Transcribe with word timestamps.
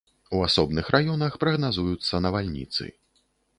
У 0.37 0.39
асобных 0.45 0.89
раёнах 0.95 1.37
прагназуюцца 1.45 2.23
навальніцы. 2.29 2.83